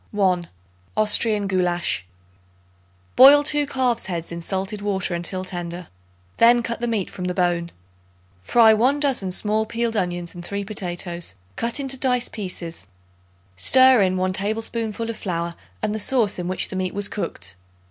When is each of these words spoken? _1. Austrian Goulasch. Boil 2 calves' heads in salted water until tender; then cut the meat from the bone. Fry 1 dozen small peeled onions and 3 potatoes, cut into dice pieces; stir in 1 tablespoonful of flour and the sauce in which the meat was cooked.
_1. 0.11 0.47
Austrian 0.97 1.45
Goulasch. 1.47 2.01
Boil 3.15 3.43
2 3.43 3.67
calves' 3.67 4.07
heads 4.07 4.31
in 4.31 4.41
salted 4.41 4.81
water 4.81 5.13
until 5.13 5.45
tender; 5.45 5.89
then 6.37 6.63
cut 6.63 6.79
the 6.79 6.87
meat 6.87 7.07
from 7.07 7.25
the 7.25 7.35
bone. 7.35 7.69
Fry 8.41 8.73
1 8.73 8.99
dozen 8.99 9.31
small 9.31 9.67
peeled 9.67 9.95
onions 9.95 10.33
and 10.33 10.43
3 10.43 10.65
potatoes, 10.65 11.35
cut 11.55 11.79
into 11.79 11.99
dice 11.99 12.29
pieces; 12.29 12.87
stir 13.55 14.01
in 14.01 14.17
1 14.17 14.33
tablespoonful 14.33 15.07
of 15.07 15.17
flour 15.17 15.53
and 15.83 15.93
the 15.93 15.99
sauce 15.99 16.39
in 16.39 16.47
which 16.47 16.69
the 16.69 16.75
meat 16.75 16.95
was 16.95 17.07
cooked. 17.07 17.55